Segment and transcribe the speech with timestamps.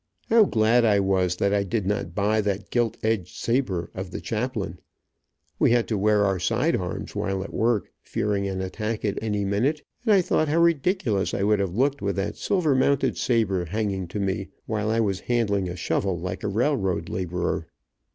[0.31, 4.19] How glad I was that I did not buy that gilt edged saber of the
[4.19, 4.79] chaplain.
[5.59, 9.45] We had to wear our side arms while at work, fearing an attack at any
[9.45, 13.65] minute, and I thought how ridiculous I would have looked with that silver mounted saber
[13.65, 17.67] hanging to me, while I was handling a shovel like a railroad laborer.